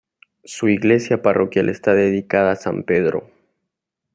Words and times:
Su 0.45 0.67
iglesia 0.67 1.21
parroquial 1.21 1.69
está 1.69 1.93
dedicada 1.93 2.53
a 2.53 2.55
San 2.55 2.81
Pedro. 2.81 3.29